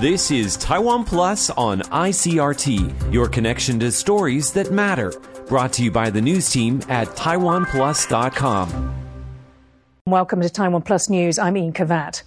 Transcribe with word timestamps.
This 0.00 0.30
is 0.30 0.56
Taiwan 0.56 1.04
Plus 1.04 1.50
on 1.50 1.80
ICRT, 1.80 3.12
your 3.12 3.28
connection 3.28 3.78
to 3.80 3.92
stories 3.92 4.50
that 4.54 4.72
matter. 4.72 5.12
Brought 5.46 5.74
to 5.74 5.84
you 5.84 5.90
by 5.90 6.08
the 6.08 6.22
news 6.22 6.48
team 6.48 6.80
at 6.88 7.06
taiwanplus.com. 7.08 8.94
Welcome 10.06 10.40
to 10.40 10.48
Taiwan 10.48 10.80
Plus 10.80 11.10
News. 11.10 11.38
I'm 11.38 11.54
Ian 11.54 11.74
Kavat. 11.74 12.22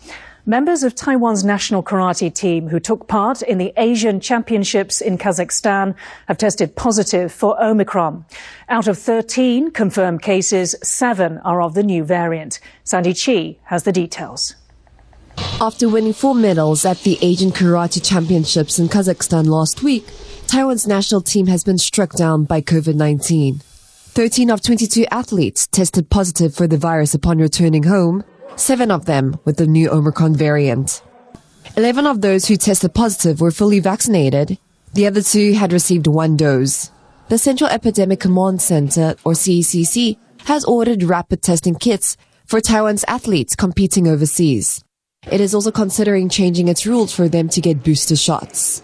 Members 0.46 0.84
of 0.84 0.94
Taiwan's 0.94 1.44
national 1.44 1.82
karate 1.82 2.32
team 2.32 2.68
who 2.68 2.80
took 2.80 3.08
part 3.08 3.42
in 3.42 3.58
the 3.58 3.74
Asian 3.76 4.20
Championships 4.20 5.02
in 5.02 5.18
Kazakhstan 5.18 5.96
have 6.28 6.38
tested 6.38 6.76
positive 6.76 7.32
for 7.32 7.60
Omicron. 7.60 8.24
Out 8.70 8.88
of 8.88 9.00
13 9.00 9.72
confirmed 9.72 10.22
cases, 10.22 10.76
seven 10.84 11.40
are 11.40 11.60
of 11.60 11.74
the 11.74 11.82
new 11.82 12.04
variant. 12.04 12.60
Sandy 12.84 13.16
Chi 13.16 13.58
has 13.64 13.82
the 13.82 13.92
details. 13.92 14.58
After 15.38 15.88
winning 15.88 16.14
four 16.14 16.36
medals 16.36 16.86
at 16.86 17.00
the 17.04 17.18
Asian 17.22 17.52
Karate 17.52 18.04
Championships 18.04 18.80
in 18.80 18.90
Kazakhstan 18.90 19.46
last 19.46 19.82
week, 19.82 20.06
Taiwan's 20.48 20.86
national 20.88 21.22
team 21.22 21.48
has 21.48 21.64
been 21.64 21.78
struck 21.78 22.14
down 22.14 22.44
by 22.44 22.62
COVID-19. 22.62 23.62
13 23.62 24.52
of 24.52 24.62
22 24.62 25.06
athletes 25.10 25.66
tested 25.68 26.10
positive 26.10 26.54
for 26.54 26.68
the 26.68 26.78
virus 26.78 27.14
upon 27.16 27.40
returning 27.40 27.84
home, 27.84 28.24
seven 28.56 28.92
of 28.92 29.06
them 29.06 29.40
with 29.46 29.58
the 29.58 29.66
new 29.66 29.90
Omicron 29.90 30.36
variant. 30.36 31.02
11 31.76 32.06
of 32.06 32.22
those 32.22 32.46
who 32.46 32.58
tested 32.58 32.94
positive 32.94 33.42
were 33.42 33.50
fully 33.50 33.80
vaccinated. 33.80 34.58
The 34.94 35.08
other 35.08 35.22
two 35.22 35.54
had 35.54 35.74
received 35.74 36.06
one 36.06 36.38
dose. 36.38 36.92
The 37.30 37.40
Central 37.40 37.70
Epidemic 37.70 38.20
Command 38.20 38.62
Center, 38.62 39.16
or 39.24 39.32
CECC, 39.32 40.18
has 40.46 40.66
ordered 40.66 41.04
rapid 41.04 41.42
testing 41.42 41.74
kits 41.74 42.18
for 42.46 42.62
Taiwan's 42.62 43.06
athletes 43.08 43.56
competing 43.56 44.08
overseas. 44.08 44.84
It 45.32 45.42
is 45.42 45.56
also 45.56 45.72
considering 45.72 46.30
changing 46.30 46.68
its 46.68 46.86
rules 46.86 47.14
for 47.14 47.30
them 47.30 47.50
to 47.50 47.62
get 47.62 47.84
booster 47.84 48.16
shots. 48.16 48.84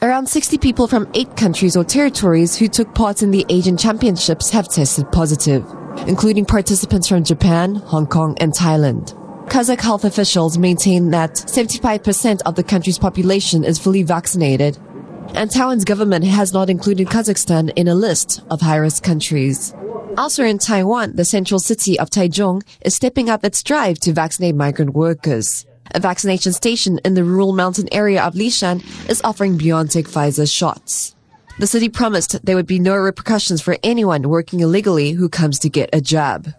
Around 0.00 0.28
60 0.28 0.58
people 0.58 0.88
from 0.88 1.08
eight 1.14 1.36
countries 1.36 1.76
or 1.76 1.84
territories 1.84 2.56
who 2.56 2.66
took 2.68 2.94
part 2.94 3.22
in 3.22 3.30
the 3.30 3.46
Asian 3.48 3.76
Championships 3.76 4.50
have 4.50 4.68
tested 4.68 5.10
positive, 5.12 5.64
including 6.06 6.44
participants 6.44 7.08
from 7.08 7.24
Japan, 7.24 7.76
Hong 7.76 8.06
Kong, 8.06 8.36
and 8.40 8.52
Thailand. 8.52 9.16
Kazakh 9.48 9.80
health 9.80 10.04
officials 10.04 10.56
maintain 10.56 11.10
that 11.10 11.32
75% 11.34 12.40
of 12.46 12.54
the 12.54 12.64
country's 12.64 12.98
population 12.98 13.64
is 13.64 13.78
fully 13.78 14.02
vaccinated, 14.02 14.78
and 15.34 15.50
Taiwan's 15.50 15.84
government 15.84 16.24
has 16.24 16.52
not 16.52 16.70
included 16.70 17.08
Kazakhstan 17.08 17.72
in 17.76 17.86
a 17.86 17.94
list 17.94 18.40
of 18.50 18.60
high-risk 18.60 19.02
countries. 19.02 19.74
Also 20.16 20.44
in 20.44 20.58
Taiwan, 20.58 21.16
the 21.16 21.24
central 21.24 21.60
city 21.60 21.98
of 21.98 22.10
Taichung 22.10 22.62
is 22.82 22.94
stepping 22.94 23.30
up 23.30 23.44
its 23.44 23.62
drive 23.62 23.98
to 24.00 24.12
vaccinate 24.12 24.54
migrant 24.54 24.94
workers. 24.94 25.64
A 25.94 26.00
vaccination 26.00 26.54
station 26.54 26.98
in 27.04 27.12
the 27.12 27.22
rural 27.22 27.52
mountain 27.52 27.86
area 27.92 28.22
of 28.22 28.34
Lishan 28.34 28.82
is 29.10 29.20
offering 29.22 29.58
BioNTech 29.58 30.08
Pfizer 30.08 30.50
shots. 30.50 31.14
The 31.58 31.66
city 31.66 31.90
promised 31.90 32.44
there 32.44 32.56
would 32.56 32.66
be 32.66 32.78
no 32.78 32.96
repercussions 32.96 33.60
for 33.60 33.76
anyone 33.82 34.30
working 34.30 34.60
illegally 34.60 35.12
who 35.12 35.28
comes 35.28 35.58
to 35.58 35.68
get 35.68 35.90
a 35.92 36.00
jab. 36.00 36.54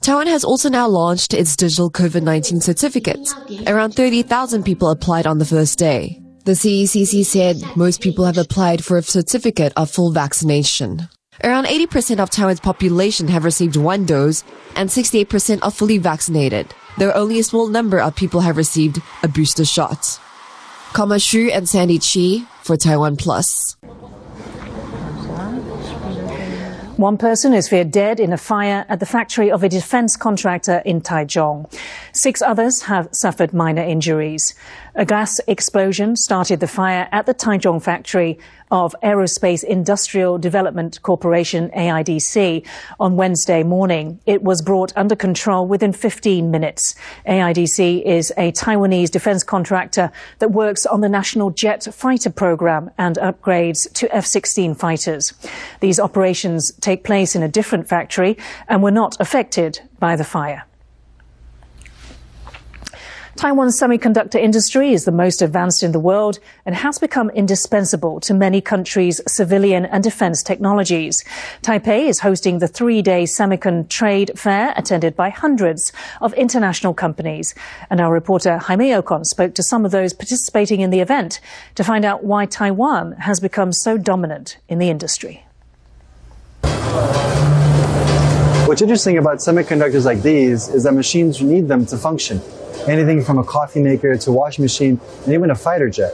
Taiwan 0.00 0.26
has 0.28 0.42
also 0.42 0.70
now 0.70 0.88
launched 0.88 1.34
its 1.34 1.54
digital 1.54 1.90
COVID-19 1.90 2.62
certificate. 2.62 3.28
Around 3.66 3.92
30,000 3.92 4.62
people 4.62 4.88
applied 4.88 5.26
on 5.26 5.36
the 5.36 5.44
first 5.44 5.78
day. 5.78 6.22
The 6.46 6.52
CECC 6.52 7.26
said 7.26 7.62
most 7.76 8.00
people 8.00 8.24
have 8.24 8.38
applied 8.38 8.82
for 8.82 8.96
a 8.96 9.02
certificate 9.02 9.74
of 9.76 9.90
full 9.90 10.12
vaccination. 10.12 11.08
Around 11.44 11.66
80% 11.66 12.20
of 12.20 12.30
Taiwan's 12.30 12.60
population 12.60 13.28
have 13.28 13.44
received 13.44 13.76
one 13.76 14.06
dose 14.06 14.44
and 14.76 14.88
68% 14.88 15.58
are 15.62 15.70
fully 15.70 15.98
vaccinated 15.98 16.74
though 16.98 17.12
only 17.12 17.38
a 17.38 17.44
small 17.44 17.68
number 17.68 18.00
of 18.00 18.16
people 18.16 18.40
have 18.40 18.56
received 18.56 19.00
a 19.22 19.28
booster 19.28 19.64
shot. 19.64 20.20
Kama 20.92 21.18
Shu 21.18 21.50
and 21.52 21.68
Sandy 21.68 21.98
Chi 21.98 22.46
for 22.62 22.76
Taiwan 22.76 23.16
Plus. 23.16 23.76
One 26.98 27.16
person 27.16 27.54
is 27.54 27.68
feared 27.68 27.92
dead 27.92 28.18
in 28.18 28.32
a 28.32 28.36
fire 28.36 28.84
at 28.88 28.98
the 28.98 29.06
factory 29.06 29.52
of 29.52 29.62
a 29.62 29.68
defense 29.68 30.16
contractor 30.16 30.82
in 30.84 31.00
Taichung. 31.00 31.72
Six 32.12 32.42
others 32.42 32.82
have 32.82 33.08
suffered 33.12 33.52
minor 33.52 33.84
injuries. 33.84 34.56
A 34.96 35.04
gas 35.04 35.40
explosion 35.46 36.16
started 36.16 36.58
the 36.58 36.66
fire 36.66 37.08
at 37.12 37.26
the 37.26 37.34
Taichung 37.34 37.80
factory 37.80 38.36
of 38.70 38.94
Aerospace 39.02 39.64
Industrial 39.64 40.38
Development 40.38 41.00
Corporation, 41.02 41.70
AIDC, 41.70 42.66
on 43.00 43.16
Wednesday 43.16 43.62
morning. 43.62 44.20
It 44.26 44.42
was 44.42 44.62
brought 44.62 44.92
under 44.96 45.16
control 45.16 45.66
within 45.66 45.92
15 45.92 46.50
minutes. 46.50 46.94
AIDC 47.26 48.02
is 48.04 48.32
a 48.36 48.52
Taiwanese 48.52 49.10
defense 49.10 49.42
contractor 49.42 50.12
that 50.38 50.52
works 50.52 50.86
on 50.86 51.00
the 51.00 51.08
National 51.08 51.50
Jet 51.50 51.88
Fighter 51.92 52.30
program 52.30 52.90
and 52.98 53.16
upgrades 53.16 53.92
to 53.94 54.14
F-16 54.14 54.76
fighters. 54.76 55.32
These 55.80 55.98
operations 55.98 56.72
take 56.80 57.04
place 57.04 57.34
in 57.34 57.42
a 57.42 57.48
different 57.48 57.88
factory 57.88 58.36
and 58.68 58.82
were 58.82 58.90
not 58.90 59.16
affected 59.20 59.80
by 59.98 60.16
the 60.16 60.24
fire. 60.24 60.67
Taiwan's 63.38 63.80
semiconductor 63.80 64.34
industry 64.34 64.92
is 64.92 65.04
the 65.04 65.12
most 65.12 65.42
advanced 65.42 65.84
in 65.84 65.92
the 65.92 66.00
world 66.00 66.40
and 66.66 66.74
has 66.74 66.98
become 66.98 67.30
indispensable 67.30 68.18
to 68.18 68.34
many 68.34 68.60
countries' 68.60 69.20
civilian 69.28 69.86
and 69.86 70.02
defense 70.02 70.42
technologies. 70.42 71.22
Taipei 71.62 72.08
is 72.08 72.18
hosting 72.18 72.58
the 72.58 72.66
three-day 72.66 73.22
Semicon 73.22 73.88
Trade 73.88 74.32
Fair 74.34 74.74
attended 74.76 75.14
by 75.14 75.30
hundreds 75.30 75.92
of 76.20 76.34
international 76.34 76.94
companies. 76.94 77.54
And 77.90 78.00
our 78.00 78.12
reporter 78.12 78.58
Jaime 78.58 78.90
Ocon 78.90 79.24
spoke 79.24 79.54
to 79.54 79.62
some 79.62 79.84
of 79.84 79.92
those 79.92 80.12
participating 80.12 80.80
in 80.80 80.90
the 80.90 80.98
event 80.98 81.38
to 81.76 81.84
find 81.84 82.04
out 82.04 82.24
why 82.24 82.44
Taiwan 82.44 83.12
has 83.20 83.38
become 83.38 83.72
so 83.72 83.96
dominant 83.96 84.56
in 84.68 84.80
the 84.80 84.90
industry. 84.90 85.46
What's 88.68 88.82
interesting 88.82 89.16
about 89.16 89.38
semiconductors 89.38 90.04
like 90.04 90.20
these 90.20 90.68
is 90.68 90.82
that 90.82 90.92
machines 90.92 91.40
need 91.40 91.68
them 91.68 91.86
to 91.86 91.96
function 91.96 92.42
anything 92.86 93.24
from 93.24 93.38
a 93.38 93.42
coffee 93.42 93.80
maker 93.80 94.14
to 94.18 94.30
a 94.30 94.32
washing 94.34 94.62
machine 94.62 95.00
and 95.24 95.32
even 95.32 95.50
a 95.50 95.54
fighter 95.54 95.88
jet. 95.88 96.12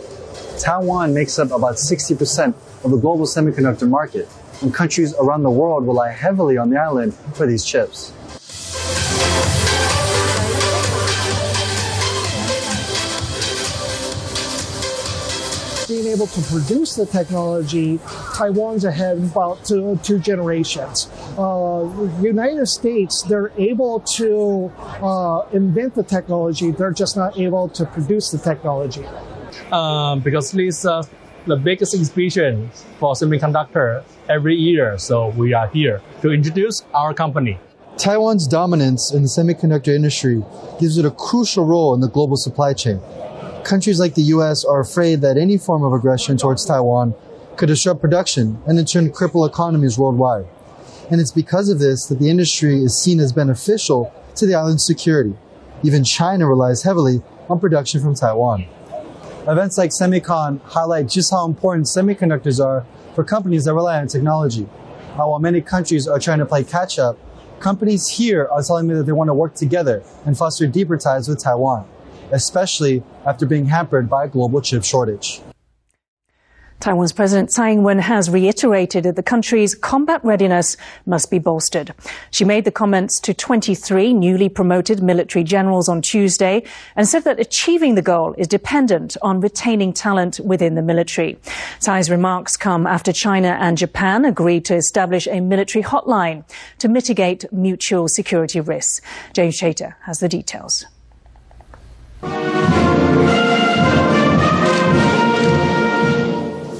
Taiwan 0.60 1.12
makes 1.12 1.36
up 1.40 1.50
about 1.50 1.74
60% 1.74 2.54
of 2.84 2.92
the 2.92 2.96
global 2.96 3.26
semiconductor 3.26 3.88
market, 3.88 4.28
and 4.62 4.72
countries 4.72 5.14
around 5.14 5.42
the 5.42 5.50
world 5.50 5.84
rely 5.84 6.12
heavily 6.12 6.56
on 6.56 6.70
the 6.70 6.76
island 6.76 7.12
for 7.34 7.44
these 7.44 7.64
chips. 7.64 8.12
being 15.88 16.06
able 16.06 16.26
to 16.26 16.40
produce 16.42 16.96
the 16.96 17.06
technology, 17.06 18.00
Taiwan's 18.34 18.84
ahead 18.84 19.18
about 19.18 19.64
two, 19.64 19.98
two 20.02 20.18
generations. 20.18 21.08
Uh, 21.36 21.88
United 22.20 22.66
States, 22.66 23.22
they're 23.22 23.52
able 23.58 24.00
to 24.00 24.72
uh, 25.02 25.46
invent 25.52 25.94
the 25.94 26.02
technology, 26.02 26.70
they're 26.70 26.92
just 26.92 27.16
not 27.16 27.38
able 27.38 27.68
to 27.68 27.84
produce 27.86 28.30
the 28.30 28.38
technology. 28.38 29.04
Um, 29.72 30.20
because 30.20 30.52
this 30.52 30.84
uh, 30.84 31.02
the 31.46 31.56
biggest 31.56 31.94
exhibition 31.94 32.70
for 32.98 33.14
semiconductor 33.14 34.02
every 34.28 34.56
year, 34.56 34.98
so 34.98 35.28
we 35.30 35.52
are 35.52 35.68
here 35.68 36.00
to 36.22 36.30
introduce 36.30 36.84
our 36.94 37.12
company. 37.12 37.58
Taiwan's 37.96 38.46
dominance 38.48 39.12
in 39.12 39.22
the 39.22 39.28
semiconductor 39.28 39.94
industry 39.94 40.42
gives 40.80 40.98
it 40.98 41.04
a 41.04 41.10
crucial 41.10 41.64
role 41.64 41.94
in 41.94 42.00
the 42.00 42.08
global 42.08 42.36
supply 42.36 42.72
chain 42.72 43.00
countries 43.64 43.98
like 43.98 44.14
the 44.14 44.22
US 44.36 44.64
are 44.64 44.80
afraid 44.80 45.22
that 45.22 45.36
any 45.36 45.56
form 45.56 45.82
of 45.82 45.92
aggression 45.92 46.36
towards 46.36 46.64
Taiwan 46.64 47.14
could 47.56 47.66
disrupt 47.66 48.00
production 48.00 48.62
and 48.66 48.78
in 48.78 48.84
turn 48.84 49.10
cripple 49.10 49.48
economies 49.48 49.98
worldwide. 49.98 50.46
And 51.10 51.20
it's 51.20 51.30
because 51.30 51.68
of 51.68 51.78
this 51.78 52.06
that 52.06 52.18
the 52.18 52.30
industry 52.30 52.82
is 52.82 53.00
seen 53.00 53.20
as 53.20 53.32
beneficial 53.32 54.12
to 54.36 54.46
the 54.46 54.54
island's 54.54 54.86
security. 54.86 55.34
Even 55.82 56.04
China 56.04 56.48
relies 56.48 56.82
heavily 56.82 57.22
on 57.48 57.60
production 57.60 58.00
from 58.00 58.14
Taiwan. 58.14 58.66
Events 59.46 59.76
like 59.76 59.90
Semicon 59.90 60.60
highlight 60.62 61.08
just 61.08 61.30
how 61.30 61.46
important 61.46 61.86
semiconductors 61.86 62.64
are 62.64 62.86
for 63.14 63.24
companies 63.24 63.64
that 63.64 63.74
rely 63.74 64.00
on 64.00 64.08
technology. 64.08 64.64
While 65.16 65.38
many 65.38 65.60
countries 65.60 66.08
are 66.08 66.18
trying 66.18 66.38
to 66.38 66.46
play 66.46 66.64
catch 66.64 66.98
up, 66.98 67.18
companies 67.60 68.08
here 68.08 68.48
are 68.50 68.62
telling 68.62 68.86
me 68.86 68.94
that 68.94 69.04
they 69.04 69.12
want 69.12 69.28
to 69.28 69.34
work 69.34 69.54
together 69.54 70.02
and 70.24 70.36
foster 70.36 70.66
deeper 70.66 70.96
ties 70.96 71.28
with 71.28 71.42
Taiwan 71.42 71.86
especially 72.32 73.02
after 73.26 73.46
being 73.46 73.66
hampered 73.66 74.08
by 74.08 74.24
a 74.24 74.28
global 74.28 74.60
chip 74.60 74.84
shortage. 74.84 75.40
Taiwan's 76.84 77.14
President 77.14 77.50
Tsai 77.50 77.70
Ing-wen 77.70 77.98
has 77.98 78.28
reiterated 78.28 79.04
that 79.04 79.16
the 79.16 79.22
country's 79.22 79.74
combat 79.74 80.22
readiness 80.22 80.76
must 81.06 81.30
be 81.30 81.38
bolstered. 81.38 81.94
She 82.30 82.44
made 82.44 82.66
the 82.66 82.70
comments 82.70 83.18
to 83.20 83.32
23 83.32 84.12
newly 84.12 84.50
promoted 84.50 85.02
military 85.02 85.44
generals 85.44 85.88
on 85.88 86.02
Tuesday 86.02 86.62
and 86.94 87.08
said 87.08 87.24
that 87.24 87.40
achieving 87.40 87.94
the 87.94 88.02
goal 88.02 88.34
is 88.36 88.46
dependent 88.48 89.16
on 89.22 89.40
retaining 89.40 89.94
talent 89.94 90.40
within 90.44 90.74
the 90.74 90.82
military. 90.82 91.38
Tsai's 91.80 92.10
remarks 92.10 92.54
come 92.54 92.86
after 92.86 93.14
China 93.14 93.56
and 93.58 93.78
Japan 93.78 94.26
agreed 94.26 94.66
to 94.66 94.74
establish 94.74 95.26
a 95.26 95.40
military 95.40 95.82
hotline 95.82 96.44
to 96.80 96.88
mitigate 96.88 97.50
mutual 97.50 98.08
security 98.08 98.60
risks. 98.60 99.00
James 99.32 99.54
Chater 99.54 99.96
has 100.02 100.18
the 100.18 100.28
details. 100.28 100.84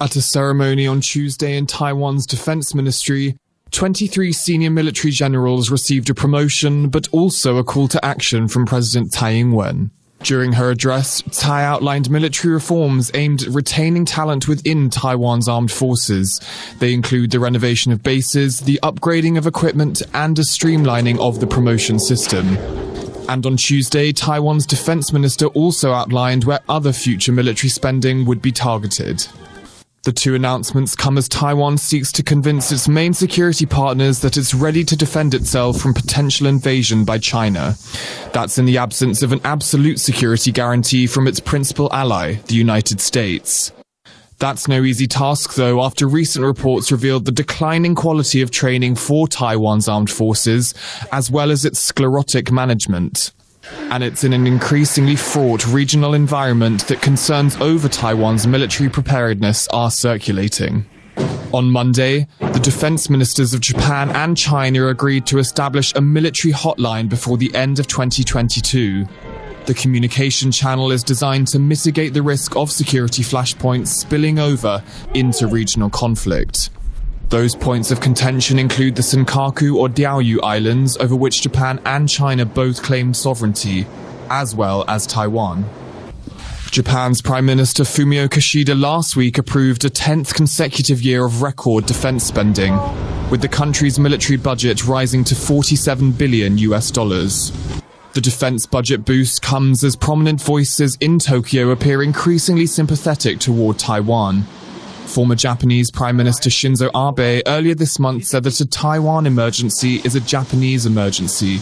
At 0.01 0.17
a 0.17 0.23
ceremony 0.23 0.87
on 0.87 1.01
Tuesday 1.01 1.57
in 1.57 1.67
Taiwan's 1.67 2.27
defense 2.27 2.75
ministry, 2.75 3.39
23 3.71 4.33
senior 4.33 4.71
military 4.71 5.13
generals 5.13 5.71
received 5.71 6.11
a 6.11 6.15
promotion, 6.15 6.89
but 6.89 7.09
also 7.13 7.57
a 7.57 7.65
call 7.65 7.89
to 7.89 8.05
action 8.05 8.49
from 8.49 8.67
President 8.67 9.13
Tsai 9.13 9.33
Ing-wen. 9.35 9.91
During 10.23 10.53
her 10.55 10.71
address, 10.71 11.23
Tsai 11.31 11.65
outlined 11.65 12.11
military 12.11 12.55
reforms 12.55 13.11
aimed 13.15 13.43
at 13.43 13.49
retaining 13.49 14.05
talent 14.05 14.49
within 14.49 14.91
Taiwan's 14.91 15.49
armed 15.49 15.71
forces. 15.71 16.41
They 16.81 16.93
include 16.93 17.31
the 17.31 17.41
renovation 17.41 17.93
of 17.93 18.03
bases, 18.03 18.61
the 18.61 18.81
upgrading 18.83 19.39
of 19.39 19.47
equipment, 19.47 20.03
and 20.13 20.39
a 20.39 20.43
streamlining 20.43 21.19
of 21.19 21.41
the 21.41 21.47
promotion 21.47 21.99
system. 21.99 22.57
And 23.29 23.47
on 23.47 23.57
Tuesday, 23.57 24.13
Taiwan's 24.13 24.67
defense 24.67 25.13
minister 25.13 25.47
also 25.47 25.93
outlined 25.93 26.45
where 26.45 26.61
other 26.69 26.93
future 26.93 27.33
military 27.33 27.71
spending 27.71 28.25
would 28.25 28.43
be 28.43 28.53
targeted. 28.53 29.27
The 30.05 30.13
two 30.13 30.35
announcements 30.35 30.95
come 30.95 31.17
as 31.17 31.31
Taiwan 31.31 31.79
seeks 31.79 32.13
to 32.13 32.23
convince 32.23 32.71
its 32.71 32.87
main 32.87 33.15
security 33.15 33.65
partners 33.65 34.21
that 34.21 34.37
it's 34.37 34.53
ready 34.53 34.85
to 34.85 34.97
defend 34.97 35.33
itself 35.33 35.79
from 35.79 35.95
potential 35.95 36.47
invasion 36.47 37.07
by 37.07 37.17
China. 37.17 37.75
That's 38.35 38.59
in 38.59 38.67
the 38.67 38.77
absence 38.77 39.23
of 39.23 39.33
an 39.33 39.41
absolute 39.45 39.99
security 39.99 40.53
guarantee 40.53 41.07
from 41.07 41.27
its 41.27 41.41
principal 41.41 41.91
ally, 41.91 42.35
the 42.49 42.55
United 42.55 43.01
States. 43.01 43.73
That's 44.39 44.69
no 44.69 44.83
easy 44.83 45.07
task, 45.07 45.55
though, 45.55 45.83
after 45.83 46.07
recent 46.07 46.45
reports 46.45 46.93
revealed 46.93 47.25
the 47.25 47.33
declining 47.33 47.95
quality 47.95 48.43
of 48.43 48.51
training 48.51 48.97
for 48.97 49.27
Taiwan's 49.27 49.89
armed 49.89 50.11
forces, 50.11 50.75
as 51.13 51.31
well 51.31 51.51
as 51.51 51.65
its 51.65 51.81
sclerotic 51.81 52.53
management 52.53 53.33
and 53.91 54.03
it's 54.03 54.25
in 54.25 54.33
an 54.33 54.47
increasingly 54.47 55.17
fraught 55.17 55.67
regional 55.67 56.15
environment 56.15 56.87
that 56.89 57.03
concerns 57.03 57.57
over 57.57 57.89
Taiwan's 57.89 58.47
military 58.47 58.89
preparedness 58.89 59.69
are 59.69 59.91
circulating. 59.91 60.87
On 61.53 61.71
Monday, 61.71 62.27
the 62.41 62.59
defense 62.59 63.09
ministers 63.09 63.55
of 63.55 63.61
Japan 63.61 64.11
and 64.11 64.37
China 64.37 64.89
agreed 64.89 65.25
to 65.27 65.39
establish 65.39 65.95
a 65.95 66.01
military 66.01 66.53
hotline 66.53 67.09
before 67.09 67.37
the 67.37 67.55
end 67.55 67.79
of 67.79 67.87
2022. 67.87 69.07
The 69.67 69.75
communication 69.75 70.51
channel 70.51 70.91
is 70.91 71.03
designed 71.03 71.49
to 71.49 71.59
mitigate 71.59 72.13
the 72.13 72.23
risk 72.23 72.57
of 72.57 72.71
security 72.71 73.23
flashpoints 73.23 73.87
spilling 73.87 74.39
over 74.39 74.83
into 75.15 75.47
regional 75.47 75.91
conflict. 75.91 76.71
Those 77.29 77.57
points 77.57 77.91
of 77.91 78.01
contention 78.01 78.59
include 78.59 78.97
the 78.97 79.03
Senkaku 79.03 79.75
or 79.75 79.89
Diaoyu 79.89 80.39
Islands, 80.43 80.97
over 80.99 81.17
which 81.17 81.43
Japan 81.43 81.81
and 81.85 82.09
China 82.09 82.45
both 82.45 82.83
claimed 82.83 83.17
sovereignty, 83.17 83.87
as 84.31 84.55
well 84.55 84.85
as 84.89 85.07
Taiwan. 85.07 85.65
Japan's 86.71 87.23
Prime 87.23 87.47
Minister 87.47 87.85
Fumio 87.85 88.29
Kishida 88.29 88.79
last 88.79 89.17
week 89.17 89.39
approved 89.39 89.85
a 89.85 89.91
10th 89.91 90.35
consecutive 90.35 91.03
year 91.03 91.25
of 91.25 91.41
record 91.41 91.87
defense 91.87 92.25
spending, 92.25 92.77
with 93.31 93.41
the 93.41 93.49
country's 93.49 93.99
military 93.99 94.37
budget 94.37 94.85
rising 94.85 95.25
to 95.25 95.35
47 95.35 96.13
billion 96.13 96.59
US 96.59 96.91
dollars. 96.91 97.53
The 98.13 98.21
defense 98.21 98.67
budget 98.67 99.05
boost 99.05 99.43
comes 99.43 99.83
as 99.83 99.97
prominent 99.97 100.41
voices 100.41 100.97
in 101.01 101.19
Tokyo 101.19 101.71
appear 101.71 102.03
increasingly 102.03 102.67
sympathetic 102.67 103.41
toward 103.41 103.79
Taiwan, 103.79 104.45
Former 105.07 105.35
Japanese 105.35 105.91
Prime 105.91 106.17
Minister 106.17 106.51
Shinzo 106.51 106.89
Abe 106.95 107.43
earlier 107.47 107.75
this 107.75 107.99
month 107.99 108.25
said 108.25 108.43
that 108.45 108.61
a 108.61 108.67
Taiwan 108.67 109.27
emergency 109.27 109.97
is 110.05 110.17
a 110.17 110.21
Japanese 110.21 110.87
emergency 110.87 111.61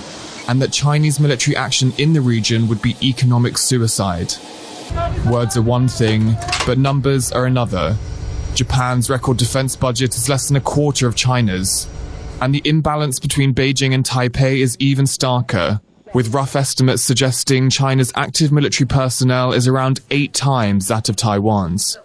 and 0.48 0.60
that 0.62 0.72
Chinese 0.72 1.20
military 1.20 1.56
action 1.56 1.92
in 1.98 2.12
the 2.12 2.20
region 2.20 2.68
would 2.68 2.80
be 2.80 2.96
economic 3.02 3.58
suicide. 3.58 4.32
Words 5.30 5.56
are 5.56 5.62
one 5.62 5.88
thing, 5.88 6.34
but 6.66 6.78
numbers 6.78 7.30
are 7.32 7.46
another. 7.46 7.96
Japan's 8.54 9.08
record 9.08 9.36
defense 9.36 9.76
budget 9.76 10.14
is 10.14 10.28
less 10.28 10.48
than 10.48 10.56
a 10.56 10.60
quarter 10.60 11.06
of 11.06 11.16
China's, 11.16 11.88
and 12.40 12.54
the 12.54 12.62
imbalance 12.64 13.18
between 13.18 13.54
Beijing 13.54 13.94
and 13.94 14.04
Taipei 14.04 14.58
is 14.58 14.76
even 14.78 15.04
starker, 15.04 15.80
with 16.12 16.34
rough 16.34 16.56
estimates 16.56 17.02
suggesting 17.02 17.70
China's 17.70 18.12
active 18.14 18.52
military 18.52 18.86
personnel 18.86 19.52
is 19.52 19.68
around 19.68 20.00
eight 20.10 20.34
times 20.34 20.88
that 20.88 21.08
of 21.08 21.16
Taiwan's. 21.16 21.98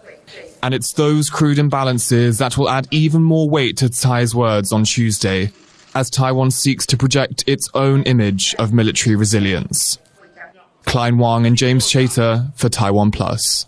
And 0.62 0.74
it's 0.74 0.92
those 0.92 1.30
crude 1.30 1.58
imbalances 1.58 2.38
that 2.38 2.58
will 2.58 2.68
add 2.68 2.88
even 2.90 3.22
more 3.22 3.48
weight 3.48 3.76
to 3.78 3.88
Tsai's 3.88 4.34
words 4.34 4.72
on 4.72 4.84
Tuesday, 4.84 5.52
as 5.94 6.10
Taiwan 6.10 6.50
seeks 6.50 6.84
to 6.86 6.96
project 6.96 7.44
its 7.46 7.68
own 7.74 8.02
image 8.02 8.54
of 8.56 8.72
military 8.72 9.16
resilience. 9.16 9.98
Klein 10.84 11.18
Wang 11.18 11.46
and 11.46 11.56
James 11.56 11.88
Chater 11.88 12.50
for 12.56 12.68
Taiwan 12.68 13.10
Plus. 13.10 13.66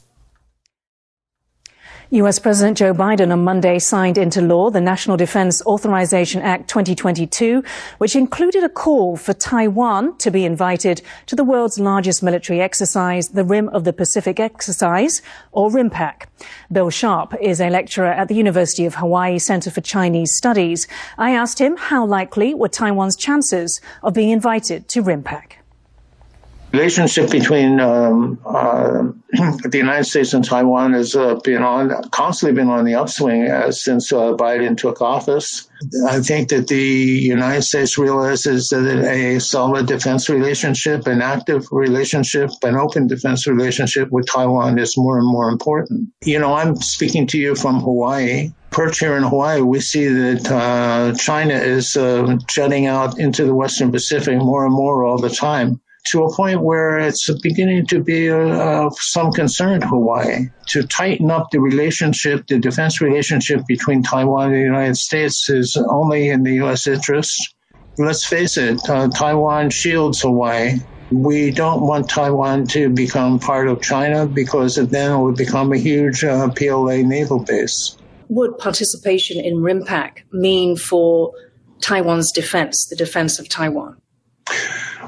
US 2.12 2.40
President 2.40 2.76
Joe 2.76 2.92
Biden 2.92 3.30
on 3.30 3.44
Monday 3.44 3.78
signed 3.78 4.18
into 4.18 4.40
law 4.40 4.68
the 4.68 4.80
National 4.80 5.16
Defense 5.16 5.62
Authorization 5.64 6.42
Act 6.42 6.68
2022, 6.68 7.62
which 7.98 8.16
included 8.16 8.64
a 8.64 8.68
call 8.68 9.16
for 9.16 9.32
Taiwan 9.32 10.18
to 10.18 10.32
be 10.32 10.44
invited 10.44 11.02
to 11.26 11.36
the 11.36 11.44
world's 11.44 11.78
largest 11.78 12.20
military 12.20 12.60
exercise, 12.60 13.28
the 13.28 13.44
Rim 13.44 13.68
of 13.68 13.84
the 13.84 13.92
Pacific 13.92 14.40
Exercise, 14.40 15.22
or 15.52 15.70
RIMPAC. 15.70 16.24
Bill 16.72 16.90
Sharp 16.90 17.32
is 17.40 17.60
a 17.60 17.70
lecturer 17.70 18.08
at 18.08 18.26
the 18.26 18.34
University 18.34 18.86
of 18.86 18.96
Hawaii 18.96 19.38
Center 19.38 19.70
for 19.70 19.80
Chinese 19.80 20.34
Studies. 20.34 20.88
I 21.16 21.30
asked 21.30 21.60
him 21.60 21.76
how 21.76 22.04
likely 22.04 22.54
were 22.54 22.66
Taiwan's 22.66 23.14
chances 23.14 23.80
of 24.02 24.14
being 24.14 24.30
invited 24.30 24.88
to 24.88 25.04
RIMPAC 25.04 25.59
relationship 26.72 27.30
between 27.30 27.80
um, 27.80 28.38
uh, 28.44 29.02
the 29.32 29.78
United 29.78 30.04
States 30.04 30.34
and 30.34 30.44
Taiwan 30.44 30.92
has 30.92 31.16
uh, 31.16 31.36
been 31.36 31.62
on 31.62 32.08
constantly 32.10 32.54
been 32.54 32.68
on 32.68 32.84
the 32.84 32.94
upswing 32.94 33.50
uh, 33.50 33.72
since 33.72 34.12
uh, 34.12 34.34
Biden 34.34 34.76
took 34.76 35.00
office. 35.00 35.68
I 36.06 36.20
think 36.20 36.50
that 36.50 36.68
the 36.68 36.76
United 36.76 37.62
States 37.62 37.96
realizes 37.96 38.68
that 38.68 38.86
a 38.86 39.40
solid 39.40 39.86
defense 39.86 40.28
relationship, 40.28 41.06
an 41.06 41.22
active 41.22 41.66
relationship, 41.72 42.50
an 42.62 42.76
open 42.76 43.06
defense 43.06 43.46
relationship 43.46 44.10
with 44.10 44.26
Taiwan 44.26 44.78
is 44.78 44.96
more 44.96 45.18
and 45.18 45.26
more 45.26 45.48
important. 45.48 46.10
You 46.24 46.38
know, 46.38 46.54
I'm 46.54 46.76
speaking 46.76 47.26
to 47.28 47.38
you 47.38 47.54
from 47.54 47.80
Hawaii 47.80 48.52
perch 48.70 49.00
here 49.00 49.16
in 49.16 49.24
Hawaii, 49.24 49.62
we 49.62 49.80
see 49.80 50.06
that 50.06 50.48
uh, 50.48 51.12
China 51.18 51.54
is 51.54 51.96
uh, 51.96 52.38
jetting 52.46 52.86
out 52.86 53.18
into 53.18 53.44
the 53.44 53.52
Western 53.52 53.90
Pacific 53.90 54.38
more 54.38 54.64
and 54.64 54.72
more 54.72 55.02
all 55.02 55.18
the 55.18 55.28
time 55.28 55.80
to 56.06 56.24
a 56.24 56.34
point 56.34 56.62
where 56.62 56.98
it's 56.98 57.30
beginning 57.40 57.86
to 57.86 58.02
be 58.02 58.30
of 58.30 58.94
some 58.98 59.32
concern 59.32 59.80
to 59.80 59.86
Hawaii 59.86 60.46
to 60.68 60.82
tighten 60.86 61.30
up 61.30 61.50
the 61.50 61.60
relationship, 61.60 62.46
the 62.46 62.58
defense 62.58 63.00
relationship 63.00 63.66
between 63.66 64.02
Taiwan 64.02 64.46
and 64.46 64.54
the 64.54 64.60
United 64.60 64.96
States 64.96 65.48
is 65.50 65.76
only 65.76 66.28
in 66.28 66.42
the 66.42 66.54
U.S. 66.54 66.86
interest. 66.86 67.54
Let's 67.98 68.24
face 68.24 68.56
it, 68.56 68.80
uh, 68.88 69.08
Taiwan 69.08 69.70
shields 69.70 70.22
Hawaii. 70.22 70.76
We 71.10 71.50
don't 71.50 71.82
want 71.82 72.08
Taiwan 72.08 72.66
to 72.68 72.88
become 72.88 73.40
part 73.40 73.68
of 73.68 73.82
China 73.82 74.26
because 74.26 74.76
then 74.76 75.12
it 75.12 75.18
would 75.18 75.36
become 75.36 75.72
a 75.72 75.76
huge 75.76 76.22
uh, 76.22 76.48
PLA 76.50 76.98
naval 76.98 77.40
base. 77.40 77.96
Would 78.28 78.58
participation 78.58 79.44
in 79.44 79.56
RIMPAC 79.56 80.22
mean 80.32 80.76
for 80.76 81.32
Taiwan's 81.80 82.30
defense, 82.30 82.86
the 82.88 82.94
defense 82.94 83.40
of 83.40 83.48
Taiwan? 83.48 83.99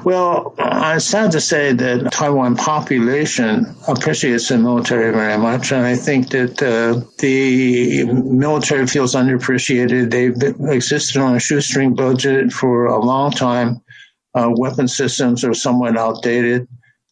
Well, 0.03 0.53
I'm 0.57 0.99
sad 0.99 1.31
to 1.31 1.39
say 1.39 1.71
that 1.71 2.11
Taiwan 2.11 2.57
population 2.57 3.73
appreciates 3.87 4.49
the 4.49 4.57
military 4.57 5.13
very 5.13 5.37
much, 5.37 5.71
and 5.71 5.85
I 5.85 5.95
think 5.95 6.29
that 6.29 6.61
uh, 6.61 7.05
the 7.19 8.03
military 8.05 8.85
feels 8.87 9.15
underappreciated. 9.15 10.11
They've 10.11 10.69
existed 10.69 11.21
on 11.21 11.35
a 11.35 11.39
shoestring 11.39 11.95
budget 11.95 12.51
for 12.51 12.87
a 12.87 12.99
long 12.99 13.31
time. 13.31 13.81
Uh, 14.33 14.49
weapon 14.51 14.87
systems 14.87 15.43
are 15.45 15.53
somewhat 15.53 15.97
outdated. 15.97 16.67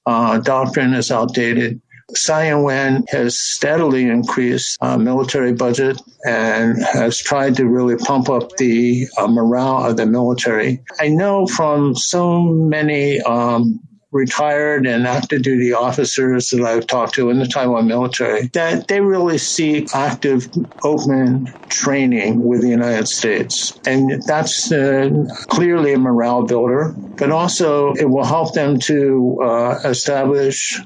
Uh, 0.06 0.40
doctrine 0.40 0.94
is 0.94 1.12
outdated. 1.12 1.82
Tsai 2.14 2.50
Ing-wen 2.50 3.06
has 3.10 3.40
steadily 3.40 4.08
increased 4.08 4.78
uh, 4.82 4.98
military 4.98 5.54
budget 5.54 6.02
and 6.26 6.78
has 6.84 7.18
tried 7.18 7.56
to 7.56 7.68
really 7.68 7.96
pump 7.96 8.30
up 8.30 8.50
the 8.58 9.08
uh, 9.18 9.28
morale 9.28 9.90
of 9.90 9.98
the 9.98 10.06
military. 10.06 10.82
I 11.00 11.08
know 11.10 11.48
from 11.48 11.96
so 11.96 12.44
many 12.44 13.22
um, 13.22 13.80
retired 14.12 14.86
and 14.86 15.08
active 15.08 15.42
duty 15.42 15.72
officers 15.72 16.50
that 16.50 16.62
I've 16.62 16.88
talked 16.88 17.16
to 17.16 17.30
in 17.30 17.40
the 17.40 17.48
Taiwan 17.48 17.88
military 17.88 18.48
that 18.54 18.88
they 18.88 19.00
really 19.00 19.38
see 19.38 19.88
active, 19.94 20.48
open 20.84 21.46
training 21.70 22.44
with 22.44 22.62
the 22.62 22.70
United 22.70 23.08
States. 23.08 23.80
And 23.86 24.22
that's 24.28 24.72
uh, 24.72 25.10
clearly 25.50 25.94
a 25.94 25.98
morale 25.98 26.46
builder, 26.46 26.94
but 27.18 27.32
also 27.32 27.94
it 27.94 28.10
will 28.10 28.26
help 28.26 28.54
them 28.54 28.80
to 28.82 29.40
uh, 29.44 29.80
establish 29.86 30.80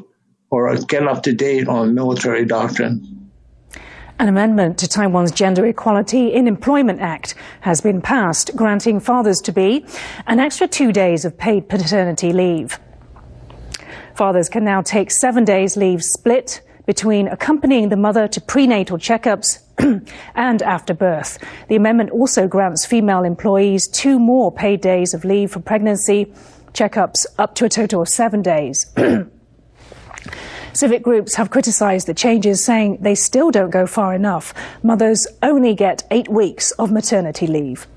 or 0.49 0.75
get 0.77 1.07
up 1.07 1.23
to 1.23 1.33
date 1.33 1.67
on 1.67 1.93
military 1.93 2.45
doctrine. 2.45 3.15
An 4.17 4.29
amendment 4.29 4.77
to 4.77 4.87
Taiwan's 4.87 5.31
Gender 5.31 5.65
Equality 5.65 6.33
in 6.33 6.47
Employment 6.47 7.01
Act 7.01 7.35
has 7.61 7.81
been 7.81 8.01
passed, 8.01 8.55
granting 8.55 9.01
fathers 9.01 9.41
to 9.41 9.51
be 9.51 9.85
an 10.25 10.39
extra 10.39 10.67
two 10.67 10.93
days 10.93 11.25
of 11.25 11.37
paid 11.37 11.67
paternity 11.67 12.31
leave. 12.31 12.79
Fathers 14.15 14.47
can 14.47 14.63
now 14.63 14.81
take 14.81 15.11
seven 15.11 15.43
days 15.43 15.75
leave 15.75 16.01
split 16.01 16.61
between 16.85 17.27
accompanying 17.27 17.89
the 17.89 17.97
mother 17.97 18.27
to 18.29 18.39
prenatal 18.39 18.97
checkups 18.97 19.59
and 20.35 20.61
after 20.61 20.93
birth. 20.93 21.37
The 21.67 21.75
amendment 21.75 22.11
also 22.11 22.47
grants 22.47 22.85
female 22.85 23.23
employees 23.23 23.87
two 23.89 24.17
more 24.17 24.49
paid 24.49 24.79
days 24.79 25.13
of 25.13 25.25
leave 25.25 25.51
for 25.51 25.59
pregnancy 25.59 26.33
checkups 26.71 27.25
up 27.37 27.55
to 27.55 27.65
a 27.65 27.69
total 27.69 28.01
of 28.01 28.07
seven 28.07 28.41
days. 28.41 28.85
Civic 30.75 31.03
groups 31.03 31.36
have 31.36 31.51
criticised 31.51 32.05
the 32.05 32.13
changes, 32.13 32.62
saying 32.62 32.98
they 33.00 33.15
still 33.15 33.50
don't 33.50 33.70
go 33.70 33.88
far 33.88 34.13
enough. 34.13 34.53
Mothers 34.84 35.25
only 35.41 35.74
get 35.74 36.03
eight 36.12 36.27
weeks 36.27 36.72
of 36.72 36.91
maternity 36.91 37.48
leave. 37.48 37.88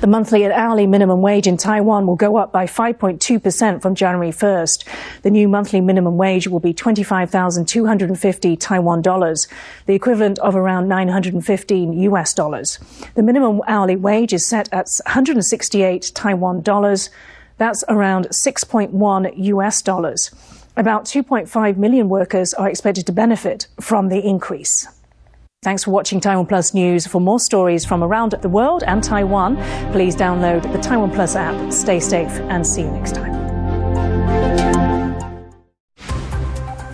The 0.00 0.06
monthly 0.06 0.44
and 0.44 0.52
hourly 0.54 0.86
minimum 0.86 1.20
wage 1.20 1.46
in 1.46 1.58
Taiwan 1.58 2.06
will 2.06 2.16
go 2.16 2.36
up 2.38 2.52
by 2.52 2.64
5.2% 2.64 3.82
from 3.82 3.94
January 3.94 4.30
1st. 4.30 4.84
The 5.20 5.30
new 5.30 5.46
monthly 5.46 5.82
minimum 5.82 6.16
wage 6.16 6.48
will 6.48 6.60
be 6.60 6.72
25,250 6.72 8.56
Taiwan 8.56 9.02
dollars, 9.02 9.46
the 9.84 9.94
equivalent 9.94 10.38
of 10.38 10.56
around 10.56 10.88
915 10.88 11.92
US 11.92 12.32
dollars. 12.32 12.78
The 13.14 13.22
minimum 13.22 13.60
hourly 13.66 13.96
wage 13.96 14.32
is 14.32 14.46
set 14.46 14.72
at 14.72 14.88
168 15.04 16.12
Taiwan 16.14 16.62
dollars. 16.62 17.10
That's 17.58 17.84
around 17.88 18.28
6.1 18.28 19.32
US 19.36 19.82
dollars. 19.82 20.30
About 20.76 21.04
2.5 21.04 21.76
million 21.76 22.08
workers 22.08 22.54
are 22.54 22.68
expected 22.68 23.04
to 23.06 23.12
benefit 23.12 23.66
from 23.80 24.08
the 24.08 24.24
increase. 24.24 24.86
Thanks 25.64 25.82
for 25.82 25.90
watching 25.90 26.20
Taiwan 26.20 26.46
Plus 26.46 26.72
News. 26.72 27.06
For 27.06 27.20
more 27.20 27.40
stories 27.40 27.84
from 27.84 28.04
around 28.04 28.32
the 28.40 28.48
world 28.48 28.84
and 28.84 29.02
Taiwan, 29.02 29.56
please 29.90 30.14
download 30.14 30.72
the 30.72 30.78
Taiwan 30.78 31.10
Plus 31.10 31.34
app. 31.34 31.72
Stay 31.72 31.98
safe 31.98 32.30
and 32.48 32.64
see 32.64 32.82
you 32.82 32.90
next 32.92 33.16
time. 33.16 33.36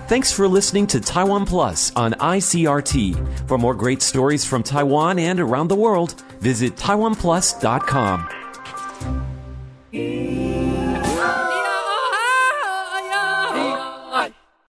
Thanks 0.08 0.32
for 0.32 0.48
listening 0.48 0.86
to 0.88 1.00
Taiwan 1.00 1.44
Plus 1.44 1.92
on 1.94 2.14
ICRT. 2.14 3.48
For 3.48 3.58
more 3.58 3.74
great 3.74 4.00
stories 4.00 4.46
from 4.46 4.62
Taiwan 4.62 5.18
and 5.18 5.40
around 5.40 5.68
the 5.68 5.76
world, 5.76 6.22
visit 6.40 6.76
taiwanplus.com. 6.76 9.33
You. 9.94 10.63